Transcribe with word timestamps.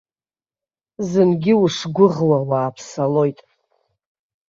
Зынгьы 1.09 1.53
ушгәыӷуа 1.63 2.39
уааԥсалоит. 2.49 3.39